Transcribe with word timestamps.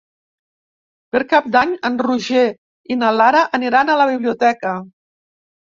Per 1.15 1.21
Cap 1.33 1.51
d'Any 1.57 1.75
en 1.91 2.01
Roger 2.07 2.47
i 2.97 3.01
na 3.03 3.15
Lara 3.21 3.47
aniran 3.61 3.95
a 3.99 4.03
la 4.05 4.13
biblioteca. 4.15 4.79